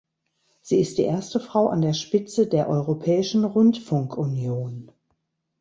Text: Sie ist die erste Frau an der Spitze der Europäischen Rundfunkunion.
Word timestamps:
Sie 0.61 0.79
ist 0.81 0.97
die 0.97 1.03
erste 1.03 1.39
Frau 1.39 1.67
an 1.67 1.83
der 1.83 1.93
Spitze 1.93 2.47
der 2.47 2.67
Europäischen 2.69 3.43
Rundfunkunion. 3.45 4.91